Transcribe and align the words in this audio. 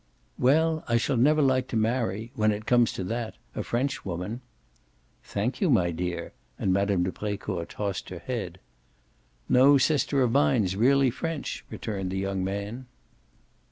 "Well, 0.39 0.83
I 0.87 0.97
shall 0.97 1.15
never 1.15 1.43
like 1.43 1.67
to 1.67 1.75
marry 1.77 2.31
when 2.33 2.51
it 2.51 2.65
comes 2.65 2.91
to 2.93 3.03
that 3.03 3.35
a 3.55 3.61
Frenchwoman." 3.61 4.41
"Thank 5.23 5.61
you, 5.61 5.69
my 5.69 5.91
dear" 5.91 6.33
and 6.57 6.73
Mme. 6.73 7.03
de 7.03 7.11
Brecourt 7.11 7.69
tossed 7.69 8.09
her 8.09 8.17
head. 8.17 8.57
"No 9.47 9.77
sister 9.77 10.23
of 10.23 10.31
mine's 10.31 10.75
really 10.75 11.11
French," 11.11 11.63
returned 11.69 12.09
the 12.09 12.17
young 12.17 12.43
man. 12.43 12.87